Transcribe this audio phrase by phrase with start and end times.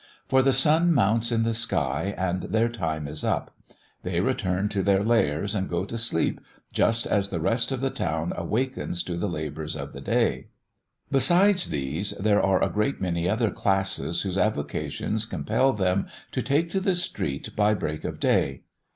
[0.27, 3.55] For the sun mounts in the sky and their time is up.
[4.01, 6.41] They return to their lairs and go to sleep
[6.73, 10.47] just as the rest of the town awakens to the labours of the day.
[11.11, 16.71] Besides these, there are a great many other classes whose avocations compel them to take
[16.71, 18.63] to the street by break of day.